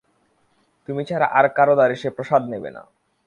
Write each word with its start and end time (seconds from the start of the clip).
তুমি 0.89 1.01
ছাড়া 1.09 1.27
আর-কারো 1.39 1.73
দ্বারে 1.75 1.95
সে 2.01 2.09
প্রসাদ 2.17 2.41
নেবে 2.51 2.69
না। 2.75 2.81